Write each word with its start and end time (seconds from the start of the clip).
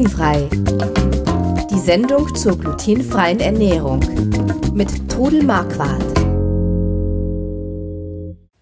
Glutenfrei. 0.00 0.48
Die 1.70 1.78
Sendung 1.78 2.34
zur 2.34 2.56
glutenfreien 2.56 3.38
Ernährung 3.38 4.00
mit 4.72 5.10
Trudel 5.10 5.42
Marquardt. 5.42 6.02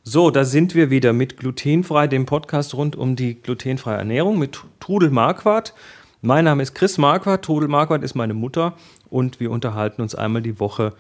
So, 0.03 0.33
da 0.33 0.45
sind 0.45 0.75
wir 0.75 0.91
wieder 0.91 1.13
mit 1.13 1.37
Glutenfrei, 1.37 2.09
dem 2.09 2.27
Podcast 2.27 2.75
rund 2.75 2.97
um 2.97 3.15
die 3.15 3.41
glutenfreie 3.41 3.99
Ernährung 3.99 4.37
mit 4.41 4.59
Trudel 4.81 5.11
Marquardt. 5.11 5.75
Mein 6.23 6.45
Name 6.45 6.65
ist 6.65 6.75
Chris 6.75 6.99
Marquardt, 6.99 7.45
Trudel 7.45 7.69
Marquardt 7.69 8.03
ist 8.03 8.17
meine 8.17 8.35
Mutter 8.35 8.75
und 9.09 9.39
wir 9.39 9.53
unterhalten 9.53 10.03
uns 10.03 10.17
einmal 10.17 10.43
die 10.43 10.59
Woche 10.59 10.93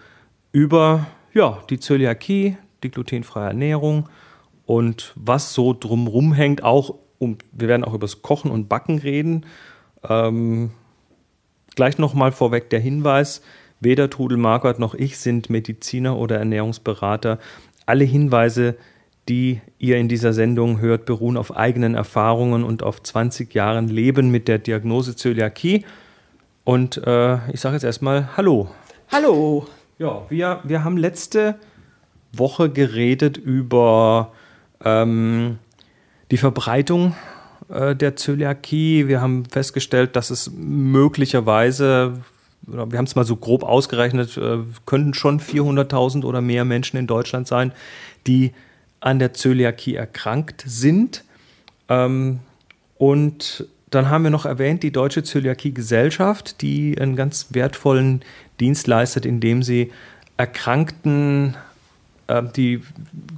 über 0.52 1.08
ja, 1.34 1.58
die 1.68 1.80
Zöliakie, 1.80 2.56
die 2.84 2.92
glutenfreie 2.92 3.48
Ernährung 3.48 4.08
und 4.66 5.14
was 5.16 5.52
so 5.52 5.74
drumrum 5.74 6.32
hängt, 6.32 6.62
auch 6.62 6.94
um, 7.18 7.38
wir 7.50 7.66
werden 7.66 7.82
auch 7.82 7.94
über 7.94 8.06
das 8.06 8.22
Kochen 8.22 8.52
und 8.52 8.68
Backen 8.68 8.98
reden. 8.98 9.44
Ähm, 10.08 10.70
gleich 11.76 11.98
nochmal 11.98 12.32
vorweg 12.32 12.70
der 12.70 12.80
Hinweis, 12.80 13.42
weder 13.80 14.10
Trudel 14.10 14.38
Marquardt 14.38 14.78
noch 14.78 14.94
ich 14.94 15.18
sind 15.18 15.50
Mediziner 15.50 16.16
oder 16.16 16.38
Ernährungsberater. 16.38 17.38
Alle 17.86 18.04
Hinweise, 18.04 18.76
die 19.28 19.60
ihr 19.78 19.98
in 19.98 20.08
dieser 20.08 20.32
Sendung 20.32 20.80
hört, 20.80 21.04
beruhen 21.04 21.36
auf 21.36 21.56
eigenen 21.56 21.94
Erfahrungen 21.94 22.64
und 22.64 22.82
auf 22.82 23.02
20 23.02 23.54
Jahren 23.54 23.88
Leben 23.88 24.30
mit 24.30 24.48
der 24.48 24.58
Diagnose 24.58 25.14
Zöliakie. 25.14 25.84
Und 26.64 26.98
äh, 27.06 27.38
ich 27.52 27.60
sage 27.60 27.76
jetzt 27.76 27.84
erstmal 27.84 28.36
Hallo. 28.36 28.68
Hallo. 29.10 29.66
Ja, 29.98 30.26
wir, 30.28 30.60
wir 30.64 30.84
haben 30.84 30.96
letzte 30.96 31.56
Woche 32.32 32.70
geredet 32.70 33.36
über 33.36 34.32
ähm, 34.84 35.58
die 36.30 36.36
Verbreitung 36.36 37.14
äh, 37.68 37.94
der 37.94 38.16
Zöliakie. 38.16 39.08
Wir 39.08 39.20
haben 39.20 39.44
festgestellt, 39.44 40.16
dass 40.16 40.30
es 40.30 40.50
möglicherweise, 40.56 42.20
wir 42.62 42.98
haben 42.98 43.04
es 43.04 43.14
mal 43.14 43.24
so 43.24 43.36
grob 43.36 43.62
ausgerechnet, 43.62 44.36
äh, 44.36 44.58
könnten 44.86 45.14
schon 45.14 45.40
400.000 45.40 46.24
oder 46.24 46.40
mehr 46.40 46.64
Menschen 46.64 46.96
in 46.96 47.06
Deutschland 47.06 47.46
sein, 47.46 47.72
die 48.26 48.52
an 49.00 49.18
der 49.18 49.34
Zöliakie 49.34 49.94
erkrankt 49.94 50.64
sind. 50.66 51.24
Ähm, 51.88 52.40
und 52.96 53.66
dann 53.90 54.10
haben 54.10 54.24
wir 54.24 54.30
noch 54.30 54.44
erwähnt 54.44 54.82
die 54.82 54.92
Deutsche 54.92 55.22
Zöliakie-Gesellschaft, 55.22 56.60
die 56.60 56.98
einen 57.00 57.16
ganz 57.16 57.48
wertvollen 57.50 58.22
Dienst 58.60 58.86
leistet, 58.86 59.24
indem 59.24 59.62
sie 59.62 59.92
Erkrankten 60.36 61.56
die 62.56 62.82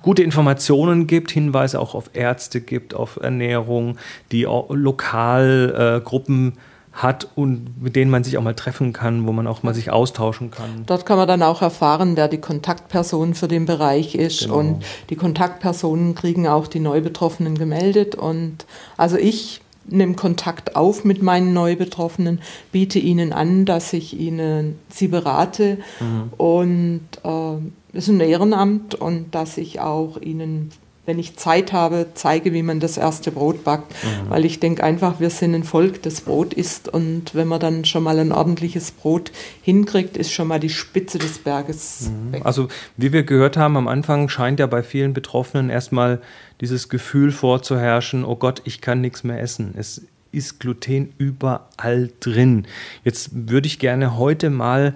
gute 0.03 0.23
Informationen 0.23 1.07
gibt, 1.07 1.31
Hinweise 1.31 1.81
auch 1.81 1.95
auf 1.95 2.11
Ärzte 2.13 2.61
gibt, 2.61 2.95
auf 2.95 3.19
Ernährung, 3.21 3.99
die 4.33 4.47
auch 4.47 4.71
Lokalgruppen 4.71 6.53
äh, 6.53 6.59
hat 6.93 7.29
und 7.37 7.81
mit 7.81 7.95
denen 7.95 8.11
man 8.11 8.25
sich 8.25 8.37
auch 8.37 8.43
mal 8.43 8.55
treffen 8.55 8.93
kann, 8.93 9.27
wo 9.27 9.33
man 9.33 9.47
auch 9.47 9.63
mal 9.63 9.75
sich 9.75 9.91
austauschen 9.91 10.51
kann. 10.51 10.85
Dort 10.87 11.07
kann 11.07 11.19
man 11.19 11.29
dann 11.29 11.43
auch 11.43 11.63
erfahren, 11.63 12.17
wer 12.17 12.29
die 12.29 12.39
Kontaktperson 12.39 13.35
für 13.35 13.49
den 13.49 13.65
Bereich 13.65 14.15
ist 14.15 14.43
genau. 14.43 14.59
und 14.59 14.85
die 15.09 15.17
Kontaktpersonen 15.17 16.15
kriegen 16.15 16.49
auch 16.49 16.67
die 16.67 16.81
Neubetroffenen 16.81 17.57
gemeldet 17.57 18.17
und 18.17 18.67
also 18.97 19.17
ich 19.17 19.61
nehme 19.87 20.15
Kontakt 20.15 20.77
auf 20.77 21.05
mit 21.05 21.23
meinen 21.23 21.53
Neubetroffenen, 21.53 22.41
biete 22.71 22.99
ihnen 22.99 23.33
an, 23.33 23.65
dass 23.65 23.93
ich 23.93 24.19
ihnen 24.19 24.79
sie 24.89 25.09
berate 25.09 25.79
mhm. 26.01 26.33
und 26.37 27.01
äh, 27.25 27.57
ist 27.93 28.09
ein 28.09 28.21
Ehrenamt 28.21 28.95
und 28.95 29.35
dass 29.35 29.57
ich 29.57 29.81
auch 29.81 30.21
ihnen 30.21 30.71
wenn 31.11 31.19
ich 31.19 31.37
Zeit 31.37 31.73
habe, 31.73 32.07
zeige, 32.15 32.53
wie 32.53 32.63
man 32.63 32.79
das 32.79 32.97
erste 32.97 33.33
Brot 33.33 33.65
backt. 33.65 33.93
Mhm. 34.05 34.31
Weil 34.31 34.45
ich 34.45 34.61
denke 34.61 34.85
einfach, 34.85 35.19
wir 35.19 35.31
sind 35.31 35.57
ein 35.57 35.65
Volk, 35.65 36.03
das 36.03 36.21
Brot 36.21 36.55
isst. 36.55 36.89
Und 36.89 37.35
wenn 37.35 37.49
man 37.49 37.59
dann 37.59 37.85
schon 37.85 38.05
mal 38.05 38.19
ein 38.19 38.31
ordentliches 38.31 38.93
Brot 38.93 39.33
hinkriegt, 39.61 40.17
ist 40.17 40.31
schon 40.31 40.47
mal 40.47 40.61
die 40.61 40.69
Spitze 40.69 41.19
des 41.19 41.39
Berges 41.39 42.11
mhm. 42.11 42.33
weg. 42.33 42.43
Also, 42.45 42.69
wie 42.97 43.13
wir 43.13 43.25
gehört 43.25 43.57
haben, 43.57 43.77
am 43.77 43.89
Anfang 43.89 44.29
scheint 44.29 44.61
ja 44.61 44.67
bei 44.69 44.85
vielen 44.85 45.13
Betroffenen 45.13 45.69
erstmal 45.69 46.21
dieses 46.61 46.89
Gefühl 46.89 47.33
vorzuherrschen, 47.33 48.25
oh 48.25 48.37
Gott, 48.37 48.63
ich 48.65 48.81
kann 48.81 49.01
nichts 49.01 49.25
mehr 49.25 49.41
essen. 49.41 49.75
Es 49.77 50.03
ist 50.31 50.61
Gluten 50.61 51.13
überall 51.19 52.11
drin. 52.21 52.67
Jetzt 53.05 53.31
würde 53.33 53.67
ich 53.67 53.81
gerne 53.81 54.17
heute 54.17 54.49
mal 54.49 54.95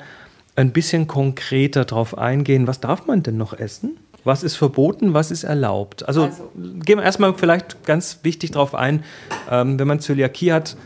ein 0.56 0.72
bisschen 0.72 1.06
konkreter 1.06 1.84
darauf 1.84 2.16
eingehen, 2.16 2.66
was 2.66 2.80
darf 2.80 3.06
man 3.06 3.22
denn 3.22 3.36
noch 3.36 3.52
essen? 3.52 3.96
Was 4.24 4.42
ist 4.42 4.56
verboten, 4.56 5.12
was 5.12 5.30
ist 5.30 5.44
erlaubt? 5.44 6.06
Also, 6.08 6.24
also 6.24 6.50
gehen 6.54 6.98
wir 6.98 7.02
erstmal 7.02 7.34
vielleicht 7.34 7.84
ganz 7.84 8.20
wichtig 8.22 8.52
darauf 8.52 8.74
ein, 8.74 9.04
ähm, 9.50 9.78
wenn 9.78 9.86
man 9.86 10.00
Zöliakie 10.00 10.52
hat, 10.52 10.76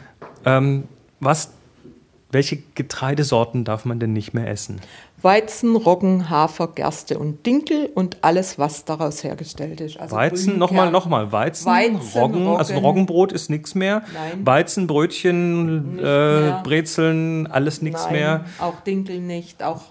ähm, 0.45 0.85
was, 1.21 1.53
welche 2.31 2.59
Getreidesorten 2.75 3.65
darf 3.65 3.85
man 3.85 4.01
denn 4.01 4.13
nicht 4.13 4.35
mehr 4.35 4.49
essen? 4.49 4.81
Weizen, 5.23 5.75
Roggen, 5.75 6.29
Hafer, 6.31 6.69
Gerste 6.69 7.19
und 7.19 7.45
Dinkel 7.45 7.91
und 7.95 8.19
alles, 8.23 8.59
was 8.59 8.85
daraus 8.85 9.25
hergestellt 9.25 9.81
ist. 9.81 9.99
Also 9.99 10.15
Weizen, 10.15 10.59
nochmal, 10.59 10.91
nochmal, 10.91 11.33
Weizen, 11.33 11.67
Weizen 11.67 11.97
Roggen, 12.15 12.47
Roggen, 12.47 12.59
also 12.59 12.75
Roggenbrot 12.75 13.33
ist 13.33 13.51
nichts 13.51 13.75
mehr. 13.75 14.03
Nein. 14.15 14.47
Weizen, 14.47 14.87
Brötchen, 14.87 15.99
äh, 15.99 16.53
Brezeln, 16.63 17.47
alles 17.49 17.83
nichts 17.83 18.11
mehr. 18.11 18.45
Auch 18.61 18.79
Dinkel 18.81 19.21
nicht, 19.21 19.63
auch 19.63 19.83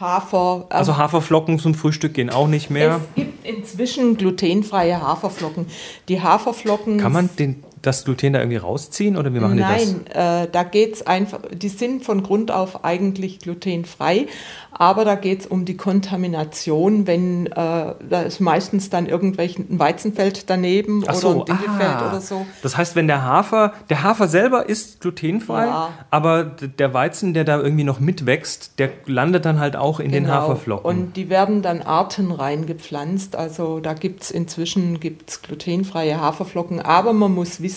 Hafer. 0.00 0.66
Ähm, 0.70 0.76
also 0.76 0.96
Haferflocken 0.96 1.58
zum 1.58 1.74
Frühstück 1.74 2.14
gehen 2.14 2.30
auch 2.30 2.48
nicht 2.48 2.70
mehr. 2.70 3.00
Es 3.10 3.14
gibt 3.14 3.46
inzwischen 3.46 4.16
glutenfreie 4.16 5.00
Haferflocken. 5.00 5.66
Die 6.08 6.20
Haferflocken. 6.20 6.98
Kann 6.98 7.12
man 7.12 7.30
den, 7.38 7.62
das 7.82 8.04
Gluten 8.04 8.32
da 8.32 8.40
irgendwie 8.40 8.58
rausziehen 8.58 9.16
oder 9.16 9.32
wie 9.32 9.40
machen 9.40 9.56
Nein, 9.56 9.78
die 9.78 10.04
das? 10.04 10.14
Nein, 10.14 10.44
äh, 10.44 10.48
da 10.50 10.62
geht 10.64 10.94
es 10.94 11.06
einfach, 11.06 11.40
die 11.52 11.68
sind 11.68 12.04
von 12.04 12.22
Grund 12.22 12.50
auf 12.50 12.84
eigentlich 12.84 13.38
glutenfrei, 13.38 14.26
aber 14.72 15.04
da 15.04 15.14
geht 15.14 15.40
es 15.40 15.46
um 15.46 15.64
die 15.64 15.76
Kontamination, 15.76 17.06
wenn 17.06 17.46
äh, 17.46 17.52
da 17.54 18.22
ist 18.26 18.40
meistens 18.40 18.90
dann 18.90 19.06
irgendwelchen 19.06 19.78
Weizenfeld 19.78 20.48
daneben 20.50 21.04
Ach 21.06 21.14
so, 21.14 21.30
oder 21.30 21.40
ein 21.40 21.44
Dinkelfeld 21.46 21.96
ah, 21.96 22.08
oder 22.08 22.20
so. 22.20 22.46
Das 22.62 22.76
heißt, 22.76 22.96
wenn 22.96 23.06
der 23.06 23.22
Hafer, 23.22 23.72
der 23.88 24.02
Hafer 24.02 24.28
selber 24.28 24.68
ist 24.68 25.00
glutenfrei, 25.00 25.66
ja. 25.66 25.90
aber 26.10 26.44
der 26.44 26.94
Weizen, 26.94 27.34
der 27.34 27.44
da 27.44 27.58
irgendwie 27.58 27.84
noch 27.84 28.00
mitwächst, 28.00 28.78
der 28.78 28.90
landet 29.06 29.44
dann 29.44 29.58
halt 29.58 29.76
auch 29.76 30.00
in 30.00 30.10
genau. 30.10 30.28
den 30.28 30.34
Haferflocken. 30.34 30.86
Und 30.86 31.16
die 31.16 31.30
werden 31.30 31.62
dann 31.62 31.82
artenrein 31.82 32.66
gepflanzt. 32.66 33.36
Also 33.36 33.80
da 33.80 33.94
gibt 33.94 34.22
es 34.22 34.30
inzwischen 34.30 35.00
gibt's 35.00 35.42
glutenfreie 35.42 36.20
Haferflocken, 36.20 36.80
aber 36.80 37.12
man 37.12 37.34
muss 37.34 37.62
wissen, 37.62 37.69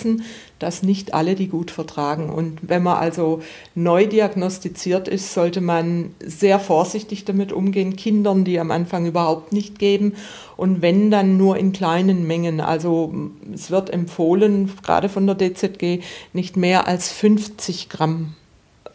dass 0.59 0.83
nicht 0.83 1.13
alle 1.13 1.35
die 1.35 1.47
gut 1.47 1.71
vertragen. 1.71 2.29
Und 2.29 2.59
wenn 2.61 2.83
man 2.83 2.97
also 2.97 3.41
neu 3.75 4.07
diagnostiziert 4.07 5.07
ist, 5.07 5.33
sollte 5.33 5.61
man 5.61 6.15
sehr 6.19 6.59
vorsichtig 6.59 7.25
damit 7.25 7.51
umgehen, 7.51 7.95
Kindern, 7.95 8.43
die 8.43 8.59
am 8.59 8.71
Anfang 8.71 9.05
überhaupt 9.05 9.53
nicht 9.53 9.79
geben. 9.79 10.13
Und 10.57 10.81
wenn 10.81 11.11
dann 11.11 11.37
nur 11.37 11.57
in 11.57 11.73
kleinen 11.73 12.25
Mengen. 12.27 12.61
Also 12.61 13.13
es 13.53 13.71
wird 13.71 13.89
empfohlen, 13.89 14.71
gerade 14.83 15.09
von 15.09 15.27
der 15.27 15.37
DZG, 15.37 16.01
nicht 16.33 16.57
mehr 16.57 16.87
als 16.87 17.11
50 17.11 17.89
Gramm 17.89 18.35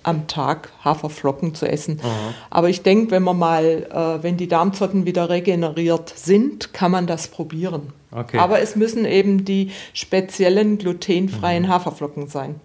am 0.09 0.27
Tag 0.27 0.71
Haferflocken 0.85 1.55
zu 1.55 1.67
essen. 1.67 2.01
Aha. 2.03 2.35
Aber 2.51 2.69
ich 2.69 2.83
denke, 2.83 3.11
wenn 3.11 3.23
man 3.23 3.39
mal, 3.39 3.65
äh, 3.65 4.23
wenn 4.23 4.37
die 4.37 4.49
Darmzotten 4.49 5.07
wieder 5.07 5.29
regeneriert 5.29 6.13
sind, 6.17 6.73
kann 6.73 6.91
man 6.91 7.07
das 7.07 7.29
probieren. 7.29 7.93
Okay. 8.11 8.39
Aber 8.39 8.61
es 8.61 8.75
müssen 8.75 9.05
eben 9.05 9.45
die 9.45 9.71
speziellen 9.93 10.79
glutenfreien 10.79 11.65
mhm. 11.65 11.69
Haferflocken 11.69 12.29
sein. 12.29 12.57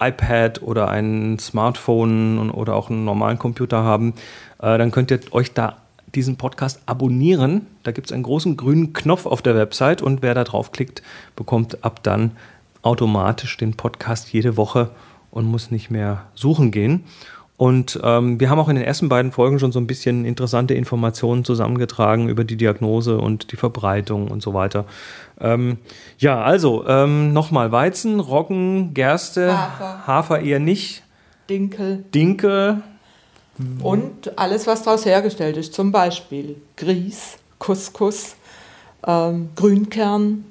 iPad 0.00 0.62
oder 0.62 0.88
ein 0.88 1.38
Smartphone 1.38 2.50
oder 2.50 2.74
auch 2.74 2.90
einen 2.90 3.04
normalen 3.04 3.38
Computer 3.38 3.84
haben, 3.84 4.14
äh, 4.60 4.76
dann 4.76 4.90
könnt 4.90 5.10
ihr 5.10 5.20
euch 5.30 5.52
da 5.52 5.76
diesen 6.14 6.36
Podcast 6.36 6.80
abonnieren. 6.86 7.66
Da 7.82 7.92
gibt 7.92 8.08
es 8.08 8.12
einen 8.12 8.22
großen 8.22 8.56
grünen 8.56 8.92
Knopf 8.92 9.26
auf 9.26 9.42
der 9.42 9.56
Website 9.56 10.02
und 10.02 10.22
wer 10.22 10.34
da 10.34 10.44
draufklickt, 10.44 11.02
bekommt 11.36 11.84
ab 11.84 12.02
dann 12.02 12.32
automatisch 12.82 13.56
den 13.56 13.74
Podcast 13.74 14.32
jede 14.32 14.56
Woche 14.56 14.90
und 15.30 15.46
muss 15.46 15.70
nicht 15.70 15.90
mehr 15.90 16.26
suchen 16.34 16.70
gehen. 16.70 17.04
Und 17.56 18.00
ähm, 18.02 18.40
wir 18.40 18.50
haben 18.50 18.58
auch 18.58 18.68
in 18.68 18.74
den 18.74 18.84
ersten 18.84 19.08
beiden 19.08 19.30
Folgen 19.30 19.60
schon 19.60 19.70
so 19.70 19.78
ein 19.78 19.86
bisschen 19.86 20.24
interessante 20.24 20.74
Informationen 20.74 21.44
zusammengetragen 21.44 22.28
über 22.28 22.42
die 22.42 22.56
Diagnose 22.56 23.18
und 23.18 23.52
die 23.52 23.56
Verbreitung 23.56 24.28
und 24.28 24.42
so 24.42 24.54
weiter. 24.54 24.86
Ähm, 25.40 25.78
ja, 26.18 26.42
also 26.42 26.84
ähm, 26.88 27.32
nochmal 27.32 27.70
Weizen, 27.70 28.18
Roggen, 28.18 28.92
Gerste, 28.92 29.56
Hafer. 29.56 30.06
Hafer 30.06 30.40
eher 30.40 30.58
nicht. 30.58 31.04
Dinkel. 31.48 32.04
Dinkel. 32.12 32.82
Und 33.82 34.36
alles, 34.36 34.66
was 34.66 34.82
daraus 34.82 35.04
hergestellt 35.04 35.56
ist, 35.56 35.74
zum 35.74 35.92
Beispiel 35.92 36.56
Grieß, 36.76 37.38
Couscous, 37.60 38.34
ähm, 39.06 39.50
Grünkern. 39.54 40.44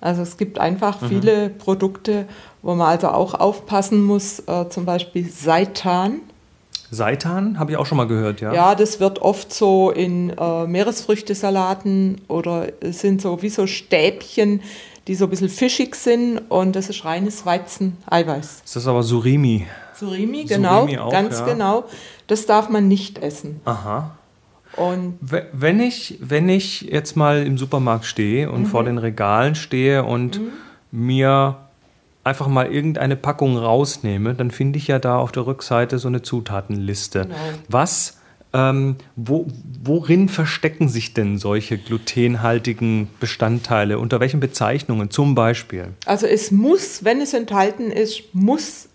Also 0.00 0.22
es 0.22 0.36
gibt 0.36 0.60
einfach 0.60 1.00
mhm. 1.00 1.08
viele 1.08 1.50
Produkte, 1.50 2.26
wo 2.62 2.76
man 2.76 2.88
also 2.88 3.08
auch 3.08 3.34
aufpassen 3.34 4.04
muss, 4.04 4.38
äh, 4.46 4.68
zum 4.68 4.84
Beispiel 4.84 5.28
Seitan. 5.28 6.20
Seitan 6.90 7.58
habe 7.58 7.72
ich 7.72 7.76
auch 7.76 7.86
schon 7.86 7.98
mal 7.98 8.06
gehört, 8.06 8.40
ja. 8.40 8.52
Ja, 8.52 8.74
das 8.74 9.00
wird 9.00 9.20
oft 9.20 9.52
so 9.52 9.90
in 9.90 10.30
äh, 10.30 10.66
Meeresfrüchtesalaten 10.66 12.20
oder 12.28 12.68
es 12.80 13.00
sind 13.00 13.20
so 13.20 13.42
wie 13.42 13.48
so 13.48 13.66
Stäbchen, 13.66 14.60
die 15.06 15.14
so 15.14 15.24
ein 15.24 15.30
bisschen 15.30 15.48
fischig 15.48 15.94
sind 15.96 16.38
und 16.48 16.76
das 16.76 16.88
ist 16.88 17.04
reines 17.04 17.44
Weizen-Eiweiß. 17.44 18.62
Das 18.62 18.76
ist 18.76 18.86
aber 18.86 19.02
Surimi. 19.02 19.66
Surimi, 19.94 20.44
genau, 20.44 20.82
Surimi 20.82 20.98
auch, 20.98 21.12
ganz 21.12 21.40
ja. 21.40 21.46
genau. 21.46 21.84
Das 22.26 22.46
darf 22.46 22.68
man 22.68 22.88
nicht 22.88 23.18
essen. 23.18 23.60
Aha. 23.64 24.16
Und 24.76 25.18
wenn 25.20 25.78
ich, 25.80 26.18
wenn 26.20 26.48
ich 26.48 26.82
jetzt 26.82 27.16
mal 27.16 27.46
im 27.46 27.58
Supermarkt 27.58 28.06
stehe 28.06 28.50
und 28.50 28.62
mhm. 28.62 28.66
vor 28.66 28.84
den 28.84 28.98
Regalen 28.98 29.54
stehe 29.54 30.04
und 30.04 30.40
mhm. 30.40 30.52
mir 30.90 31.56
einfach 32.24 32.48
mal 32.48 32.72
irgendeine 32.72 33.16
Packung 33.16 33.56
rausnehme, 33.56 34.34
dann 34.34 34.50
finde 34.50 34.78
ich 34.78 34.88
ja 34.88 34.98
da 34.98 35.18
auf 35.18 35.30
der 35.30 35.46
Rückseite 35.46 35.98
so 35.98 36.08
eine 36.08 36.22
Zutatenliste. 36.22 37.22
Genau. 37.22 37.34
Was, 37.68 38.18
ähm, 38.52 38.96
wo, 39.14 39.46
worin 39.82 40.28
verstecken 40.28 40.88
sich 40.88 41.14
denn 41.14 41.38
solche 41.38 41.76
glutenhaltigen 41.78 43.08
Bestandteile? 43.20 43.98
Unter 43.98 44.20
welchen 44.20 44.40
Bezeichnungen 44.40 45.10
zum 45.10 45.34
Beispiel? 45.34 45.88
Also 46.06 46.26
es 46.26 46.50
muss, 46.50 47.04
wenn 47.04 47.20
es 47.20 47.34
enthalten 47.34 47.90
ist, 47.90 48.34
muss 48.34 48.88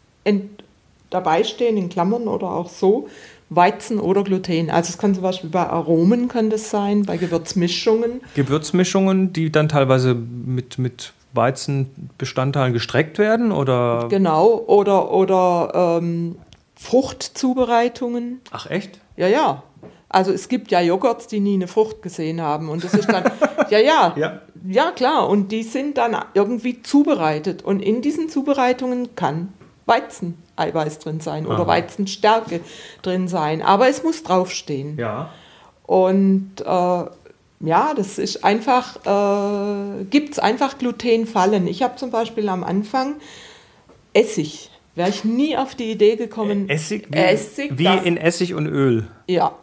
dabei 1.09 1.43
stehen 1.43 1.77
in 1.77 1.89
Klammern 1.89 2.27
oder 2.27 2.51
auch 2.51 2.69
so, 2.69 3.07
Weizen 3.49 3.99
oder 3.99 4.23
Gluten. 4.23 4.69
Also 4.69 4.89
es 4.89 4.97
kann 4.97 5.13
zum 5.13 5.23
Beispiel 5.23 5.49
bei 5.49 5.65
Aromen 5.65 6.27
kann 6.27 6.49
das 6.49 6.69
sein, 6.69 7.03
bei 7.03 7.17
Gewürzmischungen. 7.17 8.21
Gewürzmischungen, 8.35 9.33
die 9.33 9.51
dann 9.51 9.69
teilweise 9.69 10.13
mit, 10.13 10.77
mit 10.77 11.13
Weizenbestandteilen 11.33 12.73
gestreckt 12.73 13.17
werden 13.17 13.51
oder? 13.51 14.07
Genau, 14.09 14.63
oder, 14.67 15.11
oder 15.11 15.99
ähm, 16.01 16.37
Fruchtzubereitungen. 16.75 18.41
Ach 18.51 18.69
echt? 18.69 18.99
Ja, 19.15 19.27
ja. 19.27 19.63
Also 20.07 20.31
es 20.31 20.49
gibt 20.49 20.71
ja 20.71 20.81
Joghurts, 20.81 21.27
die 21.27 21.39
nie 21.39 21.53
eine 21.53 21.67
Frucht 21.67 22.01
gesehen 22.01 22.41
haben. 22.41 22.69
Und 22.69 22.83
das 22.83 22.95
ist 22.95 23.11
dann, 23.11 23.25
ja, 23.69 23.79
ja, 23.79 24.13
ja, 24.17 24.41
ja, 24.67 24.91
klar. 24.91 25.29
Und 25.29 25.51
die 25.51 25.63
sind 25.63 25.97
dann 25.97 26.17
irgendwie 26.33 26.81
zubereitet. 26.81 27.63
Und 27.63 27.81
in 27.81 28.01
diesen 28.01 28.27
Zubereitungen 28.27 29.15
kann 29.15 29.53
Weizeneiweiß 29.85 30.99
drin 30.99 31.19
sein 31.19 31.45
Aha. 31.45 31.53
oder 31.53 31.67
Weizenstärke 31.67 32.61
drin 33.03 33.27
sein. 33.27 33.61
Aber 33.61 33.87
es 33.87 34.03
muss 34.03 34.23
draufstehen. 34.23 34.97
Ja. 34.97 35.29
Und 35.83 36.61
äh, 36.61 37.03
ja, 37.59 37.93
das 37.93 38.17
ist 38.17 38.43
einfach, 38.43 38.95
äh, 39.05 40.03
gibt 40.05 40.33
es 40.33 40.39
einfach 40.39 40.77
Glutenfallen. 40.77 41.67
Ich 41.67 41.83
habe 41.83 41.97
zum 41.97 42.11
Beispiel 42.11 42.47
am 42.49 42.63
Anfang 42.63 43.15
Essig. 44.13 44.71
Wäre 44.95 45.09
ich 45.09 45.23
nie 45.23 45.55
auf 45.57 45.75
die 45.75 45.91
Idee 45.91 46.15
gekommen. 46.15 46.69
Essig? 46.69 47.07
Wie, 47.09 47.17
Essig, 47.17 47.77
wie 47.77 47.83
das, 47.83 48.03
in 48.03 48.17
Essig 48.17 48.53
und 48.53 48.67
Öl. 48.67 49.07
Ja, 49.27 49.55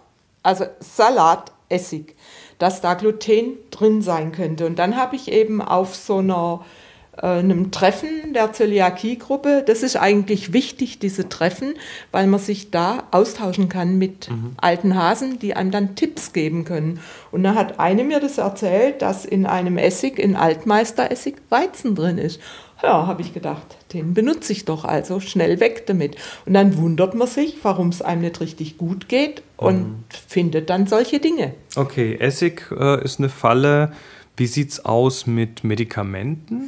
also 0.43 0.67
Salat, 0.81 1.53
Essig, 1.69 2.15
dass 2.59 2.81
da 2.81 2.95
Gluten 2.95 3.59
drin 3.71 4.03
sein 4.03 4.33
könnte. 4.33 4.67
Und 4.67 4.79
dann 4.79 4.97
habe 4.97 5.17
ich 5.17 5.31
eben 5.31 5.61
auf 5.61 5.95
so 5.95 6.19
einer 6.19 6.65
äh, 6.65 6.86
einem 7.17 7.71
Treffen 7.71 8.33
der 8.35 8.53
Zöliakie-Gruppe. 8.53 9.65
Das 9.67 9.83
ist 9.83 9.97
eigentlich 9.97 10.53
wichtig, 10.53 10.99
diese 10.99 11.29
Treffen, 11.29 11.75
weil 12.13 12.27
man 12.27 12.41
sich 12.41 12.71
da 12.71 13.05
austauschen 13.11 13.69
kann 13.69 13.99
mit 13.99 14.31
mhm. 14.31 14.53
alten 14.57 14.95
Hasen, 14.95 15.39
die 15.39 15.55
einem 15.55 15.71
dann 15.71 15.95
Tipps 15.97 16.33
geben 16.33 16.65
können. 16.65 17.01
Und 17.31 17.43
da 17.43 17.55
hat 17.55 17.81
eine 17.81 18.05
mir 18.05 18.21
das 18.21 18.39
erzählt, 18.39 19.03
dass 19.03 19.25
in 19.25 19.47
einem 19.47 19.79
Essig, 19.79 20.19
in 20.19 20.37
Altmeisteressig, 20.37 21.37
Weizen 21.49 21.95
drin 21.95 22.19
ist. 22.19 22.41
Ja, 22.83 23.07
habe 23.07 23.23
ich 23.23 23.33
gedacht, 23.33 23.77
den 23.95 24.13
benutze 24.13 24.53
ich 24.53 24.67
doch 24.67 24.85
also 24.85 25.19
schnell 25.21 25.61
weg 25.61 25.87
damit. 25.87 26.17
Und 26.45 26.53
dann 26.53 26.77
wundert 26.77 27.15
man 27.15 27.27
sich, 27.27 27.57
warum 27.63 27.89
es 27.89 28.03
einem 28.03 28.21
nicht 28.21 28.41
richtig 28.41 28.77
gut 28.77 29.09
geht 29.09 29.43
und 29.57 29.79
mhm. 29.79 30.05
findet 30.29 30.69
dann 30.69 30.87
solche 30.87 31.19
Dinge. 31.19 31.55
Okay, 31.75 32.17
Essig 32.21 32.71
äh, 32.79 33.03
ist 33.03 33.19
eine 33.19 33.31
Falle. 33.31 33.93
Wie 34.37 34.47
sieht 34.47 34.73
es 34.73 34.85
aus 34.85 35.27
mit 35.27 35.65
Medikamenten? 35.65 36.67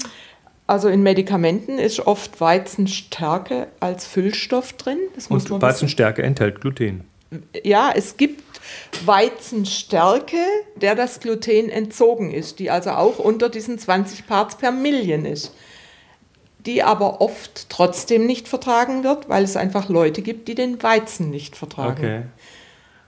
Also 0.69 0.89
in 0.89 1.03
Medikamenten 1.03 1.79
ist 1.79 2.07
oft 2.07 2.43
Weizenstärke 2.43 3.69
als 3.81 4.07
Füllstoff 4.07 4.75
drin. 4.75 4.99
Das 5.15 5.31
muss 5.31 5.51
Und 5.51 5.63
Weizenstärke 5.63 6.19
wissen. 6.19 6.29
enthält 6.29 6.61
Gluten. 6.61 7.05
Ja, 7.65 7.91
es 7.95 8.19
gibt 8.19 8.43
Weizenstärke, 9.07 10.37
der 10.77 10.95
das 10.95 11.21
Gluten 11.21 11.71
entzogen 11.71 12.31
ist, 12.31 12.59
die 12.59 12.71
also 12.71 12.91
auch 12.91 13.19
unter 13.19 13.49
diesen 13.49 13.79
20 13.79 14.27
Parts 14.27 14.57
per 14.57 14.71
Million 14.71 15.25
ist, 15.25 15.55
die 16.67 16.83
aber 16.83 17.23
oft 17.23 17.71
trotzdem 17.71 18.27
nicht 18.27 18.47
vertragen 18.47 19.05
wird, 19.05 19.31
weil 19.31 19.45
es 19.45 19.57
einfach 19.57 19.89
Leute 19.89 20.21
gibt, 20.21 20.49
die 20.49 20.55
den 20.55 20.83
Weizen 20.83 21.31
nicht 21.31 21.57
vertragen. 21.57 21.97
Okay. 21.99 22.23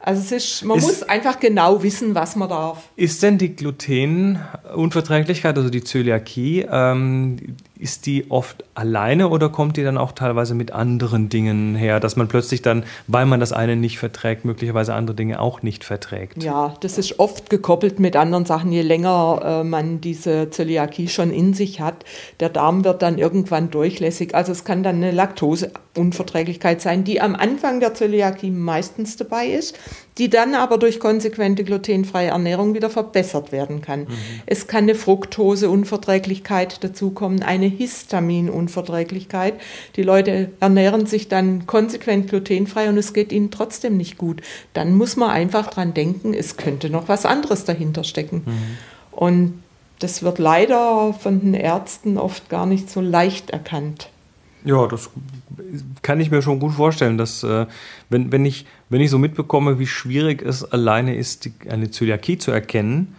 Also 0.03 0.23
es 0.23 0.33
ist, 0.33 0.65
man 0.65 0.79
ist, 0.79 0.85
muss 0.85 1.03
einfach 1.03 1.39
genau 1.39 1.83
wissen, 1.83 2.15
was 2.15 2.35
man 2.35 2.49
darf. 2.49 2.89
Ist 2.97 3.23
denn 3.23 3.37
die 3.37 3.55
Glutenunverträglichkeit, 3.55 5.59
also 5.59 5.69
die 5.69 5.85
Zöliakie, 5.85 6.67
ähm, 6.71 7.37
ist 7.81 8.07
die 8.07 8.31
oft 8.31 8.65
alleine 8.75 9.29
oder 9.29 9.49
kommt 9.49 9.77
die 9.77 9.83
dann 9.83 9.99
auch 9.99 10.13
teilweise 10.13 10.55
mit 10.55 10.73
anderen 10.73 11.29
Dingen 11.29 11.75
her, 11.75 12.01
dass 12.01 12.17
man 12.17 12.29
plötzlich 12.29 12.63
dann, 12.63 12.85
weil 13.07 13.27
man 13.27 13.41
das 13.41 13.53
eine 13.53 13.77
nicht 13.77 13.99
verträgt, 13.99 14.45
möglicherweise 14.45 14.95
andere 14.95 15.17
Dinge 15.17 15.41
auch 15.41 15.63
nicht 15.63 15.85
verträgt? 15.85 16.43
Ja, 16.43 16.75
das 16.81 16.99
ist 16.99 17.19
oft 17.19 17.51
gekoppelt 17.51 17.99
mit 17.99 18.17
anderen 18.17 18.45
Sachen. 18.45 18.73
Je 18.73 18.83
länger 18.83 19.41
äh, 19.45 19.65
man 19.65 20.01
diese 20.01 20.51
Zöliakie 20.51 21.09
schon 21.09 21.31
in 21.31 21.55
sich 21.55 21.81
hat, 21.81 22.05
der 22.41 22.49
Darm 22.49 22.85
wird 22.85 23.03
dann 23.03 23.19
irgendwann 23.19 23.71
durchlässig. 23.71 24.35
Also 24.35 24.53
es 24.53 24.65
kann 24.65 24.83
dann 24.83 24.97
eine 24.97 25.11
Laktoseunverträglichkeit 25.11 26.81
sein, 26.81 27.05
die 27.05 27.21
am 27.21 27.35
Anfang 27.35 27.81
der 27.81 27.95
Zöliakie 27.95 28.51
meistens 28.51 29.17
dabei 29.17 29.47
ist 29.47 29.79
die 30.21 30.29
dann 30.29 30.55
aber 30.55 30.77
durch 30.77 31.01
konsequente 31.01 31.65
glutenfreie 31.65 32.29
Ernährung 32.29 32.75
wieder 32.75 32.91
verbessert 32.91 33.53
werden 33.53 33.81
kann. 33.81 34.01
Mhm. 34.01 34.09
Es 34.45 34.67
kann 34.67 34.85
eine 34.85 34.95
Fructoseunverträglichkeit 34.95 36.85
dazukommen, 36.85 37.43
eine 37.43 37.70
Histaminunverträglichkeit. 37.71 39.55
Die 39.97 40.03
Leute 40.03 40.51
ernähren 40.61 41.07
sich 41.07 41.29
dann 41.29 41.67
konsequent 41.67 42.29
glutenfrei 42.29 42.89
und 42.89 42.99
es 42.99 43.13
geht 43.13 43.33
ihnen 43.33 43.51
trotzdem 43.51 43.97
nicht 43.97 44.19
gut. 44.19 44.43
Dann 44.75 44.95
muss 44.95 45.17
man 45.17 45.31
einfach 45.31 45.69
dran 45.69 45.95
denken, 45.95 46.35
es 46.35 46.57
könnte 46.57 46.91
noch 46.91 47.09
was 47.09 47.25
anderes 47.25 47.65
dahinter 47.65 48.05
stecken. 48.05 48.43
Mhm. 48.45 48.79
Und 49.13 49.63
das 50.01 50.23
wird 50.23 50.39
leider 50.39 51.13
von 51.13 51.41
den 51.41 51.55
Ärzten 51.55 52.19
oft 52.19 52.49
gar 52.49 52.67
nicht 52.67 52.91
so 52.91 53.01
leicht 53.01 53.51
erkannt. 53.51 54.09
Ja, 54.65 54.87
das 54.87 55.11
kann 56.03 56.21
ich 56.21 56.31
mir 56.31 56.43
schon 56.43 56.59
gut 56.59 56.75
vorstellen, 56.75 57.17
dass 57.17 57.43
äh, 57.43 57.67
wenn, 58.11 58.31
wenn, 58.31 58.45
ich, 58.45 58.67
wenn 58.91 59.01
ich 59.01 59.11
so 59.11 59.19
mitbekomme, 59.19 59.79
wie 59.79 59.87
schwierig 59.87 60.43
es 60.43 60.65
alleine 60.65 61.17
ist, 61.17 61.47
die, 61.47 61.53
eine 61.69 61.91
Zöliakie 61.91 62.39
zu 62.39 62.51
erkennen, 62.51 63.15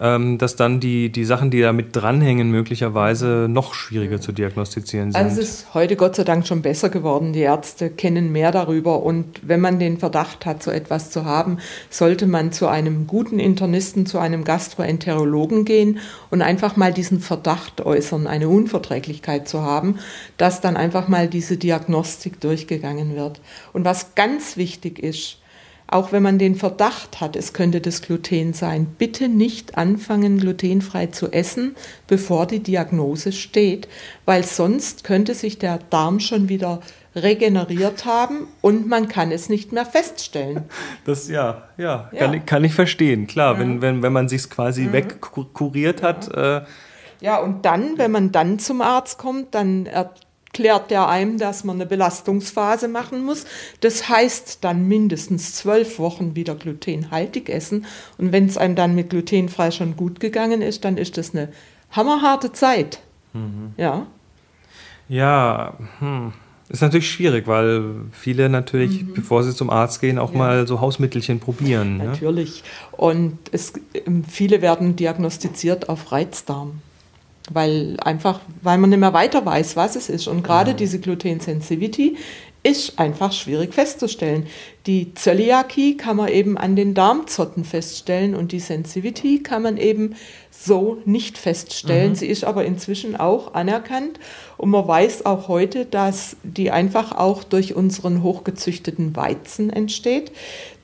ähm, 0.00 0.38
dass 0.38 0.56
dann 0.56 0.80
die, 0.80 1.10
die 1.10 1.24
Sachen, 1.24 1.50
die 1.50 1.60
damit 1.60 1.94
dranhängen, 1.94 2.50
möglicherweise 2.50 3.46
noch 3.48 3.74
schwieriger 3.74 4.20
zu 4.20 4.32
diagnostizieren 4.32 5.12
sind. 5.12 5.20
Also 5.20 5.40
es 5.40 5.48
ist 5.48 5.74
heute 5.74 5.96
Gott 5.96 6.16
sei 6.16 6.24
Dank 6.24 6.46
schon 6.46 6.62
besser 6.62 6.88
geworden. 6.88 7.32
Die 7.32 7.40
Ärzte 7.40 7.90
kennen 7.90 8.32
mehr 8.32 8.52
darüber 8.52 9.02
und 9.02 9.40
wenn 9.42 9.60
man 9.60 9.78
den 9.78 9.98
Verdacht 9.98 10.46
hat, 10.46 10.62
so 10.62 10.70
etwas 10.70 11.10
zu 11.10 11.24
haben, 11.24 11.58
sollte 11.90 12.26
man 12.26 12.52
zu 12.52 12.68
einem 12.68 13.06
guten 13.06 13.38
Internisten, 13.38 14.06
zu 14.06 14.18
einem 14.18 14.44
Gastroenterologen 14.44 15.64
gehen 15.64 15.98
und 16.30 16.42
einfach 16.42 16.76
mal 16.76 16.92
diesen 16.92 17.20
Verdacht 17.20 17.84
äußern, 17.84 18.26
eine 18.26 18.48
Unverträglichkeit 18.48 19.46
zu 19.46 19.62
haben, 19.62 19.98
dass 20.36 20.60
dann 20.60 20.76
einfach 20.76 21.08
mal 21.08 21.28
diese 21.28 21.56
Diagnostik 21.56 22.40
durchgegangen 22.40 23.14
wird. 23.14 23.40
Und 23.72 23.84
was 23.84 24.14
ganz 24.14 24.56
wichtig 24.56 24.98
ist, 24.98 25.41
auch 25.92 26.12
wenn 26.12 26.22
man 26.22 26.38
den 26.38 26.54
Verdacht 26.54 27.20
hat, 27.20 27.36
es 27.36 27.52
könnte 27.52 27.80
das 27.80 28.02
Gluten 28.02 28.52
sein, 28.52 28.86
bitte 28.98 29.28
nicht 29.28 29.76
anfangen, 29.76 30.38
glutenfrei 30.38 31.06
zu 31.06 31.30
essen, 31.32 31.74
bevor 32.06 32.46
die 32.46 32.60
Diagnose 32.60 33.32
steht, 33.32 33.88
weil 34.24 34.44
sonst 34.44 35.04
könnte 35.04 35.34
sich 35.34 35.58
der 35.58 35.78
Darm 35.90 36.20
schon 36.20 36.48
wieder 36.48 36.80
regeneriert 37.14 38.06
haben 38.06 38.48
und 38.62 38.88
man 38.88 39.08
kann 39.08 39.32
es 39.32 39.48
nicht 39.48 39.72
mehr 39.72 39.84
feststellen. 39.84 40.64
Das 41.04 41.28
ja, 41.28 41.64
ja, 41.76 42.08
ja. 42.12 42.18
Kann, 42.18 42.46
kann, 42.46 42.64
ich 42.64 42.74
verstehen. 42.74 43.26
Klar, 43.26 43.54
ja. 43.54 43.60
wenn, 43.60 43.82
wenn, 43.82 44.02
wenn 44.02 44.12
man 44.12 44.28
sich 44.28 44.48
quasi 44.48 44.82
mhm. 44.82 44.92
wegkuriert 44.92 46.02
hat. 46.02 46.34
Ja. 46.34 46.58
Äh, 46.58 46.64
ja, 47.20 47.38
und 47.38 47.64
dann, 47.64 47.98
wenn 47.98 48.10
man 48.10 48.32
dann 48.32 48.58
zum 48.58 48.80
Arzt 48.80 49.18
kommt, 49.18 49.54
dann 49.54 49.86
klärt 50.52 50.90
der 50.90 51.08
einem, 51.08 51.38
dass 51.38 51.64
man 51.64 51.76
eine 51.76 51.86
Belastungsphase 51.86 52.88
machen 52.88 53.24
muss. 53.24 53.44
Das 53.80 54.08
heißt 54.08 54.58
dann 54.62 54.86
mindestens 54.86 55.54
zwölf 55.54 55.98
Wochen 55.98 56.36
wieder 56.36 56.54
glutenhaltig 56.54 57.48
essen. 57.48 57.86
Und 58.18 58.32
wenn 58.32 58.46
es 58.46 58.58
einem 58.58 58.76
dann 58.76 58.94
mit 58.94 59.10
glutenfrei 59.10 59.70
schon 59.70 59.96
gut 59.96 60.20
gegangen 60.20 60.62
ist, 60.62 60.84
dann 60.84 60.96
ist 60.96 61.16
das 61.16 61.34
eine 61.34 61.48
hammerharte 61.90 62.52
Zeit. 62.52 63.00
Mhm. 63.32 63.72
Ja. 63.76 64.06
Ja, 65.08 65.74
hm. 65.98 66.32
Ist 66.68 66.80
natürlich 66.80 67.10
schwierig, 67.10 67.46
weil 67.46 67.82
viele 68.12 68.48
natürlich, 68.48 69.02
mhm. 69.02 69.12
bevor 69.12 69.42
sie 69.42 69.54
zum 69.54 69.68
Arzt 69.68 70.00
gehen, 70.00 70.18
auch 70.18 70.32
ja. 70.32 70.38
mal 70.38 70.66
so 70.66 70.80
Hausmittelchen 70.80 71.38
probieren. 71.38 71.98
Ne? 71.98 72.04
Natürlich. 72.06 72.62
Ne? 72.62 72.96
Und 72.96 73.38
es, 73.52 73.74
viele 74.26 74.62
werden 74.62 74.96
diagnostiziert 74.96 75.90
auf 75.90 76.12
Reizdarm. 76.12 76.80
Weil 77.52 77.96
einfach, 78.00 78.40
weil 78.62 78.78
man 78.78 78.90
nicht 78.90 78.98
mehr 78.98 79.12
weiter 79.12 79.44
weiß, 79.44 79.76
was 79.76 79.96
es 79.96 80.08
ist. 80.08 80.26
Und 80.26 80.42
gerade 80.42 80.74
diese 80.74 81.00
Gluten-Sensitivity 81.00 82.16
ist 82.62 82.98
einfach 82.98 83.32
schwierig 83.32 83.74
festzustellen. 83.74 84.46
Die 84.86 85.14
Zöliakie 85.14 85.96
kann 85.96 86.16
man 86.16 86.28
eben 86.28 86.56
an 86.56 86.76
den 86.76 86.94
Darmzotten 86.94 87.64
feststellen 87.64 88.34
und 88.36 88.52
die 88.52 88.60
Sensitivity 88.60 89.42
kann 89.42 89.62
man 89.62 89.76
eben 89.76 90.14
so 90.50 90.98
nicht 91.04 91.38
feststellen. 91.38 92.10
Mhm. 92.10 92.14
Sie 92.14 92.26
ist 92.26 92.44
aber 92.44 92.64
inzwischen 92.64 93.16
auch 93.16 93.54
anerkannt 93.54 94.20
und 94.58 94.70
man 94.70 94.86
weiß 94.86 95.26
auch 95.26 95.48
heute, 95.48 95.86
dass 95.86 96.36
die 96.44 96.70
einfach 96.70 97.12
auch 97.12 97.42
durch 97.42 97.74
unseren 97.74 98.22
hochgezüchteten 98.22 99.16
Weizen 99.16 99.70
entsteht, 99.70 100.30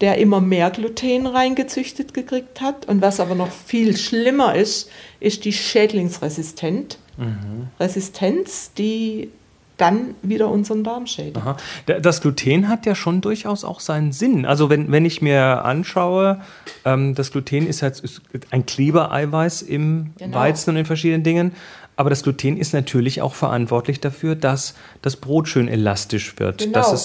der 0.00 0.18
immer 0.18 0.40
mehr 0.40 0.70
Gluten 0.70 1.28
reingezüchtet 1.28 2.12
gekriegt 2.12 2.60
hat. 2.60 2.88
Und 2.88 3.02
was 3.02 3.20
aber 3.20 3.36
noch 3.36 3.52
viel 3.52 3.96
schlimmer 3.96 4.56
ist, 4.56 4.90
ist 5.20 5.44
die 5.44 5.52
Schädlingsresistenz. 5.52 6.98
Mhm. 7.16 7.68
Resistenz, 7.78 8.72
die 8.78 9.30
dann 9.78 10.14
wieder 10.22 10.48
unseren 10.50 10.84
Darm 10.84 11.06
schädigt. 11.06 11.38
Aha. 11.38 11.56
Das 11.86 12.20
Gluten 12.20 12.68
hat 12.68 12.84
ja 12.84 12.94
schon 12.94 13.20
durchaus 13.20 13.64
auch 13.64 13.80
seinen 13.80 14.12
Sinn. 14.12 14.44
Also 14.44 14.68
wenn, 14.68 14.92
wenn 14.92 15.04
ich 15.04 15.22
mir 15.22 15.64
anschaue, 15.64 16.40
ähm, 16.84 17.14
das 17.14 17.30
Gluten 17.30 17.66
ist 17.66 17.82
halt 17.82 17.98
ist 18.00 18.20
ein 18.50 18.66
Klebereiweiß 18.66 19.62
im 19.62 20.10
genau. 20.18 20.36
Weizen 20.36 20.70
und 20.70 20.76
in 20.76 20.84
verschiedenen 20.84 21.22
Dingen. 21.22 21.52
Aber 21.96 22.10
das 22.10 22.22
Gluten 22.22 22.56
ist 22.56 22.74
natürlich 22.74 23.22
auch 23.22 23.34
verantwortlich 23.34 24.00
dafür, 24.00 24.36
dass 24.36 24.74
das 25.02 25.16
Brot 25.16 25.48
schön 25.48 25.66
elastisch 25.66 26.38
wird. 26.38 26.58
Genau. 26.58 26.96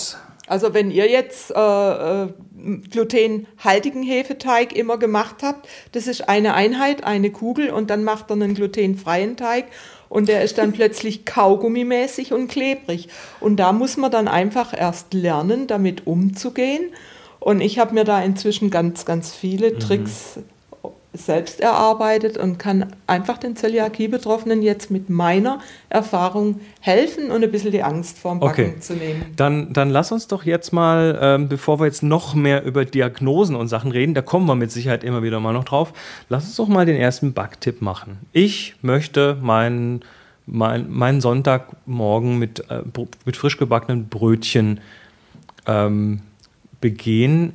also 0.48 0.74
wenn 0.76 0.92
ihr 0.92 1.10
jetzt 1.10 1.50
äh, 1.50 2.24
äh, 2.24 2.28
glutenhaltigen 2.92 4.04
Hefeteig 4.04 4.76
immer 4.76 4.98
gemacht 4.98 5.38
habt, 5.42 5.68
das 5.94 6.06
ist 6.06 6.30
eine 6.30 6.54
Einheit, 6.54 7.04
eine 7.04 7.32
Kugel 7.32 7.72
und 7.72 7.90
dann 7.90 8.04
macht 8.04 8.30
ihr 8.30 8.36
einen 8.36 8.54
glutenfreien 8.54 9.36
Teig 9.36 9.66
und 10.14 10.30
der 10.30 10.44
ist 10.44 10.60
dann 10.60 10.74
plötzlich 10.74 11.26
kaugummimäßig 11.26 12.34
und 12.34 12.48
klebrig. 12.48 13.08
Und 13.40 13.56
da 13.56 13.74
muss 13.74 13.98
man 13.98 14.12
dann 14.12 14.28
einfach 14.28 14.72
erst 14.72 15.16
lernen, 15.16 15.66
damit 15.66 16.06
umzugehen. 16.06 16.92
Und 17.40 17.62
ich 17.62 17.80
habe 17.80 17.96
mir 17.96 18.04
da 18.04 18.22
inzwischen 18.22 18.70
ganz, 18.70 19.06
ganz 19.06 19.34
viele 19.34 19.72
mhm. 19.72 19.80
Selbst 21.14 21.60
erarbeitet 21.60 22.38
und 22.38 22.58
kann 22.58 22.96
einfach 23.06 23.38
den 23.38 23.56
Zöliakie-Betroffenen 23.56 24.64
jetzt 24.64 24.90
mit 24.90 25.10
meiner 25.10 25.60
Erfahrung 25.90 26.60
helfen 26.80 27.30
und 27.30 27.44
ein 27.44 27.52
bisschen 27.52 27.72
die 27.72 27.84
Angst 27.84 28.18
vorm 28.18 28.40
Backen 28.40 28.72
okay. 28.72 28.80
zu 28.80 28.94
nehmen. 28.94 29.26
Dann, 29.36 29.74
dann 29.74 29.92
lass 29.92 30.12
uns 30.12 30.28
doch 30.28 30.44
jetzt 30.44 30.74
mal, 30.74 31.20
ähm, 31.22 31.50
bevor 31.50 31.80
wir 31.80 31.86
jetzt 31.86 32.02
noch 32.02 32.34
mehr 32.34 32.64
über 32.64 32.84
Diagnosen 32.84 33.56
und 33.56 33.68
Sachen 33.68 33.92
reden, 33.92 34.14
da 34.14 34.22
kommen 34.22 34.48
wir 34.48 34.56
mit 34.56 34.72
Sicherheit 34.72 35.04
immer 35.04 35.22
wieder 35.22 35.40
mal 35.40 35.54
noch 35.54 35.66
drauf, 35.66 35.94
lass 36.30 36.46
uns 36.46 36.56
doch 36.56 36.68
mal 36.68 36.86
den 36.86 36.98
ersten 36.98 37.34
Backtipp 37.34 37.82
machen. 37.82 38.18
Ich 38.32 38.76
möchte 38.82 39.38
meinen 39.42 40.04
mein, 40.46 40.88
mein 40.90 41.22
Sonntagmorgen 41.22 42.38
mit, 42.38 42.70
äh, 42.70 42.82
mit 43.26 43.38
frisch 43.38 43.58
gebackenen 43.58 44.10
Brötchen 44.10 44.82
ähm, 45.66 46.22
begehen 46.82 47.54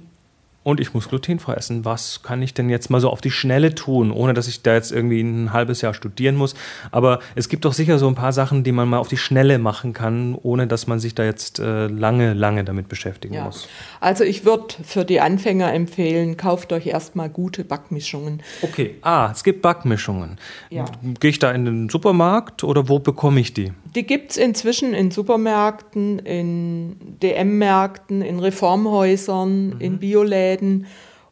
und 0.68 0.80
ich 0.80 0.92
muss 0.92 1.08
glutenfrei 1.08 1.54
essen. 1.54 1.86
Was 1.86 2.22
kann 2.22 2.42
ich 2.42 2.52
denn 2.52 2.68
jetzt 2.68 2.90
mal 2.90 3.00
so 3.00 3.08
auf 3.08 3.22
die 3.22 3.30
Schnelle 3.30 3.74
tun, 3.74 4.10
ohne 4.10 4.34
dass 4.34 4.48
ich 4.48 4.60
da 4.60 4.74
jetzt 4.74 4.92
irgendwie 4.92 5.22
ein 5.22 5.54
halbes 5.54 5.80
Jahr 5.80 5.94
studieren 5.94 6.36
muss? 6.36 6.54
Aber 6.90 7.20
es 7.34 7.48
gibt 7.48 7.64
doch 7.64 7.72
sicher 7.72 7.98
so 7.98 8.06
ein 8.06 8.14
paar 8.14 8.34
Sachen, 8.34 8.64
die 8.64 8.72
man 8.72 8.86
mal 8.86 8.98
auf 8.98 9.08
die 9.08 9.16
Schnelle 9.16 9.58
machen 9.58 9.94
kann, 9.94 10.34
ohne 10.34 10.66
dass 10.66 10.86
man 10.86 11.00
sich 11.00 11.14
da 11.14 11.24
jetzt 11.24 11.58
äh, 11.58 11.86
lange, 11.86 12.34
lange 12.34 12.64
damit 12.64 12.88
beschäftigen 12.88 13.32
ja. 13.32 13.44
muss. 13.44 13.66
Also 14.00 14.24
ich 14.24 14.44
würde 14.44 14.74
für 14.84 15.06
die 15.06 15.20
Anfänger 15.20 15.72
empfehlen, 15.72 16.36
kauft 16.36 16.70
euch 16.74 16.86
erstmal 16.86 17.30
gute 17.30 17.64
Backmischungen. 17.64 18.42
Okay, 18.60 18.96
ah, 19.00 19.30
es 19.32 19.44
gibt 19.44 19.62
Backmischungen. 19.62 20.36
Ja. 20.68 20.84
Gehe 21.18 21.30
ich 21.30 21.38
da 21.38 21.50
in 21.50 21.64
den 21.64 21.88
Supermarkt 21.88 22.62
oder 22.62 22.90
wo 22.90 22.98
bekomme 22.98 23.40
ich 23.40 23.54
die? 23.54 23.72
Die 23.94 24.06
gibt 24.06 24.32
es 24.32 24.36
inzwischen 24.36 24.92
in 24.92 25.10
Supermärkten, 25.10 26.18
in 26.18 26.96
DM-Märkten, 27.22 28.20
in 28.20 28.38
Reformhäusern, 28.38 29.70
mhm. 29.70 29.80
in 29.80 29.98
Bioläden. 29.98 30.57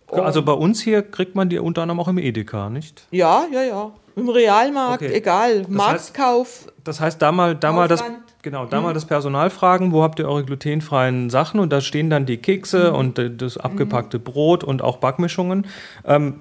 Also 0.08 0.42
bei 0.42 0.52
uns 0.52 0.80
hier 0.80 1.02
kriegt 1.02 1.34
man 1.34 1.48
die 1.48 1.58
unter 1.58 1.82
anderem 1.82 2.00
auch 2.00 2.08
im 2.08 2.18
Edeka, 2.18 2.70
nicht? 2.70 3.06
Ja, 3.10 3.46
ja, 3.52 3.62
ja. 3.62 3.90
Im 4.14 4.28
Realmarkt, 4.28 5.02
okay. 5.02 5.12
egal. 5.12 5.62
Das 5.62 5.68
Marktkauf. 5.68 6.46
Heißt, 6.46 6.72
das 6.84 7.00
heißt, 7.00 7.22
da 7.22 7.32
mal, 7.32 7.54
da 7.54 7.72
mal 7.72 7.86
das, 7.86 8.02
genau, 8.40 8.64
da 8.64 8.78
mhm. 8.78 8.84
mal 8.84 8.94
das 8.94 9.04
Personal 9.04 9.50
fragen, 9.50 9.92
wo 9.92 10.02
habt 10.02 10.18
ihr 10.18 10.26
eure 10.26 10.44
glutenfreien 10.44 11.28
Sachen? 11.28 11.60
Und 11.60 11.70
da 11.70 11.82
stehen 11.82 12.08
dann 12.08 12.24
die 12.24 12.38
Kekse 12.38 12.92
mhm. 12.92 12.96
und 12.96 13.42
das 13.42 13.58
abgepackte 13.58 14.18
mhm. 14.18 14.22
Brot 14.22 14.64
und 14.64 14.80
auch 14.80 14.98
Backmischungen. 14.98 15.66
Ähm, 16.04 16.40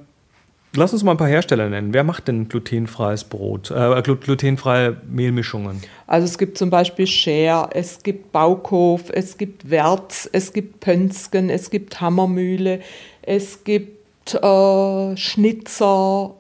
Lass 0.76 0.94
uns 0.94 1.04
mal 1.04 1.12
ein 1.12 1.18
paar 1.18 1.28
Hersteller 1.28 1.70
nennen. 1.70 1.94
Wer 1.94 2.04
macht 2.04 2.28
denn 2.28 2.50
glutenfreies 2.50 3.24
Brot, 3.26 3.72
äh, 3.72 4.02
glutenfreie 4.02 4.98
Mehlmischungen? 5.08 5.82
Also 6.08 6.26
es 6.26 6.38
gibt 6.38 6.58
zum 6.58 6.70
Beispiel 6.70 7.08
Scher, 7.08 7.70
es 7.74 8.04
gibt 8.04 8.32
Baukof, 8.32 9.10
es 9.12 9.38
gibt 9.38 9.70
Werz, 9.70 10.30
es 10.32 10.54
gibt 10.54 10.80
Pönsken, 10.80 11.50
es 11.50 11.70
gibt 11.70 12.02
Hammermühle, 12.02 12.82
es 13.22 13.64
gibt 13.64 14.34
äh, 14.34 15.18
Schnitzer, 15.18 16.36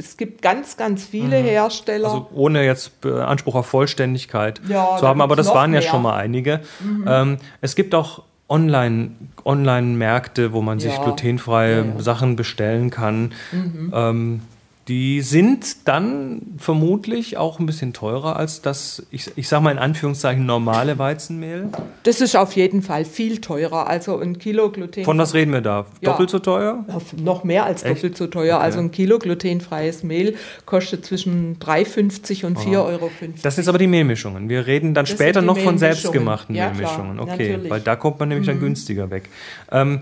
es 0.00 0.16
gibt 0.16 0.40
ganz, 0.40 0.76
ganz 0.76 1.04
viele 1.04 1.40
mhm. 1.40 1.46
Hersteller. 1.46 2.08
Also 2.08 2.28
ohne 2.32 2.64
jetzt 2.64 2.92
äh, 3.04 3.12
Anspruch 3.20 3.54
auf 3.54 3.66
Vollständigkeit 3.66 4.60
ja, 4.68 4.96
zu 4.98 5.06
haben, 5.06 5.20
aber 5.20 5.36
das 5.36 5.48
waren 5.48 5.72
mehr. 5.72 5.82
ja 5.82 5.90
schon 5.90 6.02
mal 6.02 6.16
einige. 6.16 6.60
Mhm. 6.80 7.04
Ähm, 7.06 7.36
es 7.60 7.76
gibt 7.76 7.94
auch 7.94 8.22
Online, 8.50 9.12
Online-Märkte, 9.44 10.52
wo 10.52 10.60
man 10.60 10.78
ja. 10.78 10.90
sich 10.90 11.00
glutenfreie 11.00 11.78
ja, 11.78 11.84
ja. 11.84 12.00
Sachen 12.02 12.36
bestellen 12.36 12.90
kann. 12.90 13.32
Mhm. 13.52 13.92
Ähm, 13.94 14.40
die 14.88 15.20
sind 15.20 15.86
dann 15.86 16.42
vermutlich 16.58 17.36
auch 17.36 17.60
ein 17.60 17.66
bisschen 17.66 17.92
teurer 17.92 18.36
als 18.36 18.60
das, 18.62 19.06
ich, 19.10 19.30
ich 19.36 19.46
sage 19.46 19.62
mal 19.62 19.70
in 19.70 19.78
Anführungszeichen, 19.78 20.44
normale 20.44 20.98
Weizenmehl. 20.98 21.68
Das 22.02 22.20
ist 22.20 22.34
auf 22.34 22.56
jeden 22.56 22.82
Fall 22.82 23.04
viel 23.04 23.40
teurer. 23.40 23.86
Also 23.86 24.18
ein 24.18 24.38
Kilo 24.38 24.70
Gluten. 24.70 25.04
Von 25.04 25.18
was 25.18 25.34
reden 25.34 25.52
wir 25.52 25.60
da? 25.60 25.86
Doppelt 26.02 26.30
so 26.30 26.38
teuer? 26.38 26.84
Noch 27.22 27.44
mehr 27.44 27.66
als 27.66 27.82
Echt? 27.82 27.96
doppelt 27.96 28.16
so 28.16 28.26
teuer. 28.26 28.56
Okay. 28.56 28.64
Also 28.64 28.78
ein 28.80 28.90
Kilo 28.90 29.18
glutenfreies 29.18 30.02
Mehl 30.02 30.34
kostet 30.64 31.04
zwischen 31.04 31.58
3,50 31.58 32.46
und 32.46 32.58
4,50 32.58 32.84
Euro. 32.84 33.10
Das 33.42 33.56
sind 33.56 33.68
aber 33.68 33.78
die 33.78 33.86
Mehlmischungen. 33.86 34.48
Wir 34.48 34.66
reden 34.66 34.94
dann 34.94 35.04
das 35.04 35.14
später 35.14 35.42
noch 35.42 35.58
von 35.58 35.78
selbstgemachten 35.78 36.54
ja, 36.56 36.70
Mehlmischungen. 36.70 37.18
Klar, 37.18 37.28
okay, 37.34 37.48
natürlich. 37.50 37.70
weil 37.70 37.80
da 37.80 37.96
kommt 37.96 38.18
man 38.18 38.30
nämlich 38.30 38.48
mhm. 38.48 38.52
dann 38.52 38.60
günstiger 38.60 39.10
weg. 39.10 39.28
Ähm, 39.70 40.00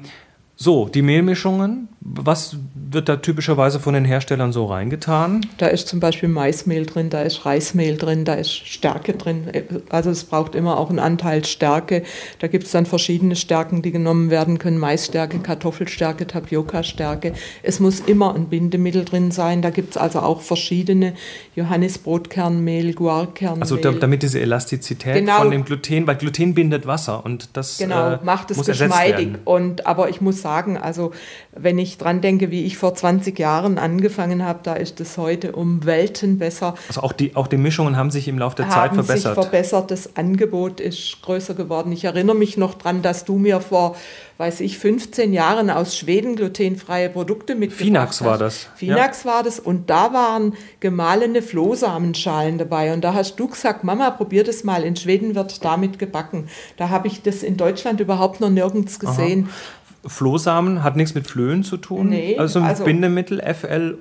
so, 0.60 0.88
die 0.88 1.02
Mehlmischungen, 1.02 1.88
was 2.00 2.56
wird 2.74 3.08
da 3.08 3.16
typischerweise 3.16 3.80
von 3.80 3.92
den 3.92 4.04
Herstellern 4.04 4.52
so 4.52 4.66
reingetan? 4.66 5.44
Da 5.58 5.66
ist 5.66 5.88
zum 5.88 5.98
Beispiel 5.98 6.28
Maismehl 6.28 6.86
drin, 6.86 7.10
da 7.10 7.22
ist 7.22 7.44
Reismehl 7.44 7.96
drin, 7.96 8.24
da 8.24 8.34
ist 8.34 8.52
Stärke 8.52 9.14
drin. 9.14 9.50
Also 9.90 10.10
es 10.10 10.24
braucht 10.24 10.54
immer 10.54 10.78
auch 10.78 10.90
einen 10.90 11.00
Anteil 11.00 11.44
Stärke. 11.44 12.04
Da 12.38 12.46
gibt 12.46 12.64
es 12.64 12.70
dann 12.70 12.86
verschiedene 12.86 13.34
Stärken, 13.34 13.82
die 13.82 13.90
genommen 13.90 14.30
werden 14.30 14.58
können. 14.58 14.78
Maisstärke, 14.78 15.40
Kartoffelstärke, 15.40 16.26
Tapioca-Stärke. 16.26 17.32
Es 17.62 17.80
muss 17.80 18.00
immer 18.00 18.34
ein 18.34 18.46
Bindemittel 18.46 19.04
drin 19.04 19.32
sein. 19.32 19.60
Da 19.60 19.70
gibt 19.70 19.90
es 19.90 19.96
also 19.96 20.20
auch 20.20 20.40
verschiedene 20.40 21.14
Johannisbrotkernmehl, 21.56 22.94
Guarkernmehl. 22.94 23.62
Also 23.62 23.76
damit 23.76 24.22
diese 24.22 24.40
Elastizität 24.40 25.14
genau. 25.14 25.38
von 25.38 25.50
dem 25.50 25.64
Gluten, 25.64 26.06
weil 26.06 26.16
Gluten 26.16 26.54
bindet 26.54 26.86
Wasser 26.86 27.24
und 27.24 27.50
das 27.54 27.78
genau, 27.78 28.12
äh, 28.12 28.18
macht 28.22 28.52
es 28.52 28.64
geschmeidig. 28.64 29.30
Und, 29.44 29.86
aber 29.86 30.08
ich 30.08 30.20
muss 30.20 30.40
sagen, 30.40 30.78
also 30.78 31.12
wenn 31.52 31.78
ich 31.78 31.97
dran 31.98 32.20
denke, 32.20 32.50
wie 32.50 32.64
ich 32.64 32.78
vor 32.78 32.94
20 32.94 33.38
Jahren 33.38 33.78
angefangen 33.78 34.44
habe, 34.44 34.60
da 34.62 34.74
ist 34.74 35.00
es 35.00 35.18
heute 35.18 35.52
um 35.52 35.84
Welten 35.84 36.38
besser. 36.38 36.74
Also 36.88 37.02
auch 37.02 37.12
die, 37.12 37.36
auch 37.36 37.46
die 37.46 37.56
Mischungen 37.56 37.96
haben 37.96 38.10
sich 38.10 38.28
im 38.28 38.38
Laufe 38.38 38.56
der 38.56 38.68
Zeit 38.68 38.94
verbessert. 38.94 39.34
Sich 39.34 39.44
verbessert, 39.44 39.90
das 39.90 40.16
Angebot 40.16 40.80
ist 40.80 41.20
größer 41.22 41.54
geworden. 41.54 41.92
Ich 41.92 42.04
erinnere 42.04 42.36
mich 42.36 42.56
noch 42.56 42.74
dran, 42.74 43.02
dass 43.02 43.24
du 43.24 43.38
mir 43.38 43.60
vor 43.60 43.96
weiß 44.38 44.60
ich, 44.60 44.78
15 44.78 45.32
Jahren 45.32 45.68
aus 45.68 45.96
Schweden 45.96 46.36
glutenfreie 46.36 47.08
Produkte 47.08 47.56
mitgebracht 47.56 47.84
Finax 47.84 48.24
war 48.24 48.38
das. 48.38 48.68
Finax 48.76 49.24
ja. 49.24 49.32
war 49.32 49.42
das 49.42 49.58
und 49.58 49.90
da 49.90 50.12
waren 50.12 50.54
gemahlene 50.78 51.42
Flohsamenschalen 51.42 52.56
dabei 52.56 52.92
und 52.92 53.02
da 53.02 53.14
hast 53.14 53.34
du 53.34 53.48
gesagt, 53.48 53.82
Mama, 53.82 54.10
probier 54.12 54.44
das 54.44 54.62
mal, 54.62 54.84
in 54.84 54.94
Schweden 54.94 55.34
wird 55.34 55.64
damit 55.64 55.98
gebacken. 55.98 56.48
Da 56.76 56.88
habe 56.88 57.08
ich 57.08 57.20
das 57.20 57.42
in 57.42 57.56
Deutschland 57.56 57.98
überhaupt 57.98 58.40
noch 58.40 58.50
nirgends 58.50 59.00
gesehen. 59.00 59.48
Aha. 59.48 59.77
Flohsamen 60.06 60.82
hat 60.82 60.96
nichts 60.96 61.14
mit 61.14 61.26
Flöhen 61.26 61.64
zu 61.64 61.76
tun. 61.76 62.10
Nee, 62.10 62.36
also, 62.38 62.60
also 62.60 62.84
Bindemittel 62.84 63.42
FL 63.42 63.98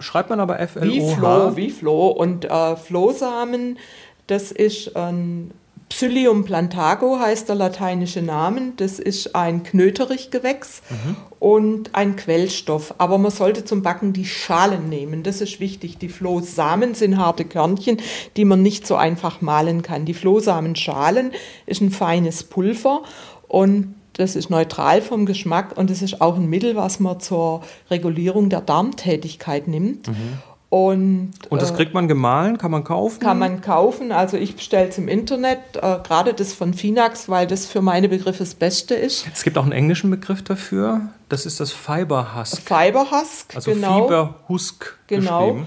schreibt 0.00 0.30
man 0.30 0.40
aber 0.40 0.58
FL 0.66 0.82
Wie 0.82 1.14
Floh, 1.14 1.56
wie 1.56 1.70
Floh 1.70 2.08
und 2.08 2.44
äh, 2.46 2.76
Flohsamen, 2.76 3.78
das 4.26 4.50
ist 4.50 4.96
ein 4.96 5.52
Psyllium 5.88 6.44
plantago 6.44 7.20
heißt 7.20 7.48
der 7.48 7.54
lateinische 7.54 8.20
Name. 8.20 8.72
Das 8.76 8.98
ist 8.98 9.36
ein 9.36 9.62
Knöterichgewächs 9.62 10.82
mhm. 10.90 11.16
und 11.38 11.94
ein 11.94 12.16
Quellstoff. 12.16 12.94
Aber 12.98 13.18
man 13.18 13.30
sollte 13.30 13.64
zum 13.64 13.82
Backen 13.82 14.12
die 14.12 14.24
Schalen 14.24 14.88
nehmen. 14.88 15.22
Das 15.22 15.40
ist 15.40 15.60
wichtig. 15.60 15.98
Die 15.98 16.08
Flohsamen 16.08 16.94
sind 16.94 17.18
harte 17.18 17.44
Körnchen, 17.44 17.98
die 18.36 18.44
man 18.44 18.62
nicht 18.62 18.84
so 18.84 18.96
einfach 18.96 19.40
mahlen 19.40 19.82
kann. 19.82 20.04
Die 20.04 20.14
Flohsamenschalen 20.14 21.30
ist 21.66 21.80
ein 21.80 21.90
feines 21.90 22.42
Pulver 22.42 23.02
und 23.46 23.94
das 24.16 24.36
ist 24.36 24.50
neutral 24.50 25.02
vom 25.02 25.26
Geschmack 25.26 25.76
und 25.76 25.90
es 25.90 26.02
ist 26.02 26.20
auch 26.20 26.36
ein 26.36 26.46
Mittel, 26.46 26.76
was 26.76 27.00
man 27.00 27.20
zur 27.20 27.62
Regulierung 27.90 28.48
der 28.48 28.60
Darmtätigkeit 28.60 29.68
nimmt. 29.68 30.08
Mhm. 30.08 30.38
Und, 30.68 31.32
und 31.48 31.62
das 31.62 31.70
äh, 31.70 31.74
kriegt 31.74 31.94
man 31.94 32.08
gemahlen, 32.08 32.58
kann 32.58 32.72
man 32.72 32.82
kaufen? 32.82 33.20
Kann 33.20 33.38
man 33.38 33.60
kaufen. 33.60 34.10
Also 34.10 34.36
ich 34.36 34.56
bestelle 34.56 34.88
es 34.88 34.98
im 34.98 35.06
Internet, 35.06 35.58
äh, 35.76 35.98
gerade 36.02 36.34
das 36.34 36.54
von 36.54 36.74
Finax, 36.74 37.28
weil 37.28 37.46
das 37.46 37.66
für 37.66 37.82
meine 37.82 38.08
Begriffe 38.08 38.40
das 38.40 38.54
Beste 38.54 38.94
ist. 38.94 39.26
Es 39.32 39.44
gibt 39.44 39.56
auch 39.58 39.62
einen 39.62 39.72
englischen 39.72 40.10
Begriff 40.10 40.42
dafür. 40.42 41.02
Das 41.28 41.46
ist 41.46 41.60
das 41.60 41.70
Fiber 41.70 42.34
Husk. 42.36 42.62
Fiber 42.62 43.06
Husk, 43.12 43.54
also 43.54 43.72
genau. 43.72 44.02
Fiber 44.02 44.34
Husk 44.48 44.98
genau. 45.06 45.60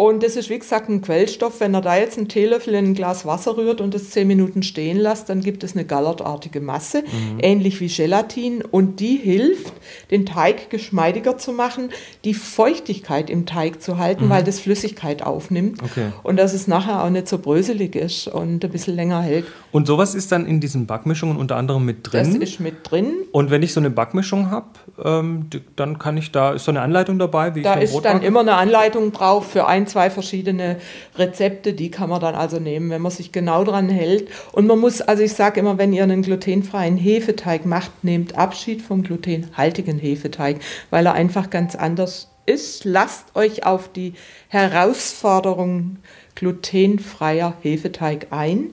Und 0.00 0.22
das 0.22 0.36
ist 0.36 0.48
wie 0.48 0.58
gesagt 0.58 0.88
ein 0.88 1.02
Quellstoff. 1.02 1.60
Wenn 1.60 1.74
er 1.74 1.82
da 1.82 1.94
jetzt 1.94 2.16
einen 2.16 2.26
Teelöffel 2.26 2.72
in 2.72 2.86
ein 2.86 2.94
Glas 2.94 3.26
Wasser 3.26 3.58
rührt 3.58 3.82
und 3.82 3.94
es 3.94 4.08
zehn 4.08 4.26
Minuten 4.26 4.62
stehen 4.62 4.96
lässt, 4.96 5.28
dann 5.28 5.42
gibt 5.42 5.62
es 5.62 5.74
eine 5.74 5.84
gallertartige 5.84 6.62
Masse, 6.62 7.02
mhm. 7.02 7.38
ähnlich 7.42 7.82
wie 7.82 7.88
Gelatin. 7.88 8.62
Und 8.62 8.98
die 8.98 9.16
hilft, 9.16 9.74
den 10.10 10.24
Teig 10.24 10.70
geschmeidiger 10.70 11.36
zu 11.36 11.52
machen, 11.52 11.90
die 12.24 12.32
Feuchtigkeit 12.32 13.28
im 13.28 13.44
Teig 13.44 13.82
zu 13.82 13.98
halten, 13.98 14.24
mhm. 14.24 14.30
weil 14.30 14.42
das 14.42 14.58
Flüssigkeit 14.58 15.22
aufnimmt. 15.22 15.82
Okay. 15.82 16.06
Und 16.22 16.38
dass 16.38 16.54
es 16.54 16.66
nachher 16.66 17.04
auch 17.04 17.10
nicht 17.10 17.28
so 17.28 17.36
bröselig 17.36 17.94
ist 17.94 18.26
und 18.26 18.64
ein 18.64 18.70
bisschen 18.70 18.96
länger 18.96 19.20
hält. 19.20 19.44
Und 19.70 19.86
sowas 19.86 20.14
ist 20.14 20.32
dann 20.32 20.46
in 20.46 20.60
diesen 20.60 20.86
Backmischungen 20.86 21.36
unter 21.36 21.56
anderem 21.56 21.84
mit 21.84 22.10
drin? 22.10 22.40
Das 22.40 22.48
ist 22.48 22.58
mit 22.58 22.90
drin. 22.90 23.12
Und 23.32 23.50
wenn 23.50 23.62
ich 23.62 23.74
so 23.74 23.80
eine 23.80 23.90
Backmischung 23.90 24.50
habe, 24.50 24.70
ähm, 25.04 25.50
dann 25.76 25.98
kann 25.98 26.16
ich 26.16 26.32
da, 26.32 26.52
ist 26.52 26.64
so 26.64 26.70
eine 26.70 26.80
Anleitung 26.80 27.18
dabei? 27.18 27.54
Wie 27.54 27.60
da 27.60 27.74
ist 27.74 27.92
dann 27.96 28.14
backe? 28.14 28.26
immer 28.26 28.40
eine 28.40 28.54
Anleitung 28.54 29.12
drauf 29.12 29.50
für 29.50 29.66
ein, 29.66 29.89
zwei 29.90 30.08
verschiedene 30.08 30.76
Rezepte, 31.16 31.72
die 31.72 31.90
kann 31.90 32.08
man 32.08 32.20
dann 32.20 32.34
also 32.34 32.58
nehmen, 32.58 32.90
wenn 32.90 33.02
man 33.02 33.12
sich 33.12 33.32
genau 33.32 33.64
dran 33.64 33.88
hält. 33.88 34.28
Und 34.52 34.66
man 34.66 34.78
muss, 34.78 35.00
also 35.00 35.22
ich 35.22 35.34
sage 35.34 35.60
immer, 35.60 35.76
wenn 35.76 35.92
ihr 35.92 36.02
einen 36.02 36.22
glutenfreien 36.22 36.96
Hefeteig 36.96 37.66
macht, 37.66 38.04
nehmt 38.04 38.38
Abschied 38.38 38.80
vom 38.80 39.02
glutenhaltigen 39.02 39.98
Hefeteig, 39.98 40.60
weil 40.90 41.06
er 41.06 41.12
einfach 41.12 41.50
ganz 41.50 41.74
anders 41.74 42.28
ist. 42.46 42.84
Lasst 42.84 43.34
euch 43.34 43.66
auf 43.66 43.92
die 43.92 44.14
Herausforderung 44.48 45.98
glutenfreier 46.34 47.54
Hefeteig 47.62 48.28
ein. 48.30 48.70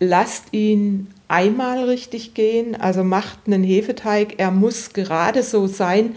Lasst 0.00 0.44
ihn 0.52 1.08
einmal 1.26 1.84
richtig 1.84 2.34
gehen, 2.34 2.80
also 2.80 3.04
macht 3.04 3.40
einen 3.46 3.64
Hefeteig. 3.64 4.34
Er 4.38 4.50
muss 4.50 4.92
gerade 4.92 5.42
so 5.42 5.66
sein, 5.66 6.14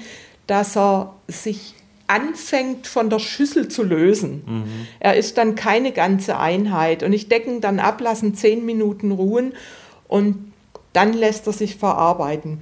dass 0.47 0.77
er 0.77 1.15
sich 1.27 1.75
anfängt 2.11 2.87
von 2.87 3.09
der 3.09 3.19
Schüssel 3.19 3.69
zu 3.69 3.83
lösen. 3.83 4.43
Mhm. 4.45 4.87
Er 4.99 5.15
ist 5.15 5.37
dann 5.37 5.55
keine 5.55 5.93
ganze 5.93 6.37
Einheit. 6.37 7.03
Und 7.03 7.13
ich 7.13 7.29
decken 7.29 7.61
dann 7.61 7.79
ab, 7.79 8.01
lassen 8.01 8.35
zehn 8.35 8.65
Minuten 8.65 9.11
ruhen 9.11 9.53
und 10.09 10.51
dann 10.91 11.13
lässt 11.13 11.47
er 11.47 11.53
sich 11.53 11.77
verarbeiten. 11.77 12.59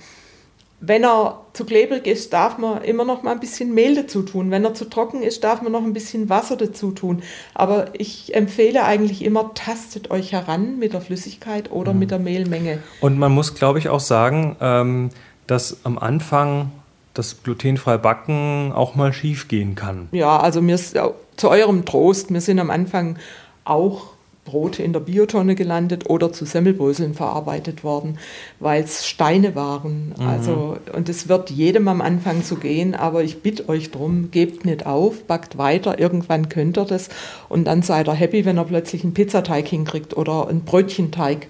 Wenn 0.81 1.03
er 1.03 1.41
zu 1.53 1.65
klebrig 1.65 2.05
ist, 2.05 2.31
darf 2.31 2.59
man 2.59 2.83
immer 2.83 3.03
noch 3.03 3.23
mal 3.23 3.31
ein 3.31 3.39
bisschen 3.39 3.73
Mehl 3.73 3.95
dazu 3.95 4.21
tun. 4.21 4.51
Wenn 4.51 4.63
er 4.63 4.75
zu 4.75 4.85
trocken 4.85 5.23
ist, 5.23 5.43
darf 5.43 5.63
man 5.63 5.71
noch 5.71 5.83
ein 5.83 5.93
bisschen 5.93 6.29
Wasser 6.29 6.55
dazu 6.55 6.91
tun. 6.91 7.23
Aber 7.55 7.87
ich 7.93 8.35
empfehle 8.35 8.85
eigentlich 8.85 9.25
immer, 9.25 9.53
tastet 9.55 10.11
euch 10.11 10.31
heran 10.31 10.77
mit 10.77 10.93
der 10.93 11.01
Flüssigkeit 11.01 11.71
oder 11.71 11.93
mhm. 11.93 11.99
mit 11.99 12.11
der 12.11 12.19
Mehlmenge. 12.19 12.83
Und 13.01 13.17
man 13.17 13.31
muss, 13.31 13.55
glaube 13.55 13.79
ich, 13.79 13.89
auch 13.89 13.99
sagen, 13.99 14.55
ähm, 14.61 15.09
dass 15.47 15.83
am 15.83 15.97
Anfang 15.97 16.71
das 17.19 17.43
glutenfreie 17.43 17.99
Backen 17.99 18.71
auch 18.73 18.95
mal 18.95 19.13
schief 19.13 19.47
gehen 19.47 19.75
kann. 19.75 20.07
Ja, 20.11 20.39
also 20.39 20.61
mir 20.61 20.75
ist, 20.75 20.97
zu 21.35 21.49
eurem 21.49 21.85
Trost, 21.85 22.33
wir 22.33 22.41
sind 22.41 22.59
am 22.59 22.71
Anfang 22.71 23.17
auch 23.65 24.13
Brote 24.45 24.81
in 24.81 24.93
der 24.93 25.01
Biotonne 25.01 25.53
gelandet 25.53 26.09
oder 26.09 26.33
zu 26.33 26.45
Semmelbröseln 26.45 27.13
verarbeitet 27.13 27.83
worden, 27.83 28.17
weil 28.59 28.83
es 28.83 29.07
Steine 29.07 29.53
waren. 29.53 30.15
Mhm. 30.17 30.27
Also, 30.27 30.77
und 30.93 31.07
es 31.07 31.29
wird 31.29 31.51
jedem 31.51 31.88
am 31.88 32.01
Anfang 32.01 32.41
so 32.41 32.55
gehen, 32.55 32.95
aber 32.95 33.23
ich 33.23 33.41
bitte 33.41 33.69
euch 33.69 33.91
drum, 33.91 34.32
gebt 34.32 34.65
nicht 34.65 34.86
auf, 34.86 35.25
backt 35.25 35.58
weiter, 35.58 35.99
irgendwann 35.99 36.49
könnt 36.49 36.77
ihr 36.77 36.86
das 36.86 37.10
und 37.47 37.65
dann 37.65 37.84
seid 37.84 38.08
ihr 38.08 38.13
happy, 38.13 38.45
wenn 38.45 38.58
ihr 38.58 38.63
plötzlich 38.63 39.03
einen 39.03 39.13
Pizzateig 39.13 39.67
hinkriegt 39.67 40.17
oder 40.17 40.47
einen 40.47 40.62
Brötchenteig. 40.62 41.47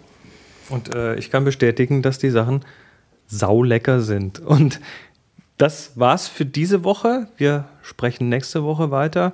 Und 0.70 0.94
äh, 0.94 1.16
ich 1.16 1.32
kann 1.32 1.46
bestätigen, 1.46 2.02
dass 2.02 2.20
die 2.20 2.30
Sachen 2.30 2.66
saulecker 3.28 4.02
sind. 4.02 4.40
Und 4.40 4.82
das 5.60 5.92
war's 5.96 6.28
für 6.28 6.46
diese 6.46 6.84
Woche. 6.84 7.28
Wir 7.38 7.66
sprechen 7.84 8.30
nächste 8.30 8.64
Woche 8.64 8.90
weiter. 8.90 9.34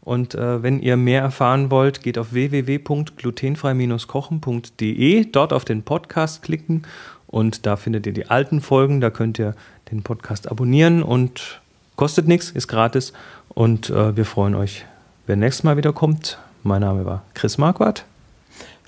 Und 0.00 0.34
äh, 0.34 0.60
wenn 0.62 0.80
ihr 0.80 0.96
mehr 0.96 1.20
erfahren 1.20 1.70
wollt, 1.70 2.02
geht 2.02 2.18
auf 2.18 2.32
www.glutenfrei-kochen.de, 2.32 5.24
dort 5.26 5.52
auf 5.52 5.66
den 5.66 5.82
Podcast 5.82 6.42
klicken 6.42 6.86
und 7.28 7.64
da 7.66 7.76
findet 7.76 8.06
ihr 8.06 8.14
die 8.14 8.30
alten 8.30 8.62
Folgen. 8.62 9.02
Da 9.02 9.10
könnt 9.10 9.38
ihr 9.38 9.54
den 9.90 10.02
Podcast 10.02 10.50
abonnieren 10.50 11.02
und 11.02 11.60
kostet 11.96 12.26
nichts, 12.26 12.48
ist 12.50 12.68
gratis. 12.68 13.12
Und 13.50 13.90
äh, 13.90 14.16
wir 14.16 14.24
freuen 14.24 14.54
euch, 14.54 14.86
wer 15.26 15.36
nächstes 15.36 15.64
Mal 15.64 15.76
wieder 15.76 15.92
kommt. 15.92 16.38
Mein 16.62 16.80
Name 16.80 17.04
war 17.04 17.24
Chris 17.34 17.58
Marquardt. 17.58 18.06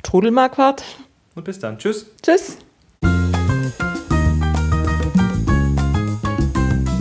Trudel 0.03 0.31
Marquardt. 0.31 0.83
Und 1.35 1.45
bis 1.45 1.59
dann. 1.59 1.77
Tschüss. 1.79 2.07
Tschüss. 2.23 2.57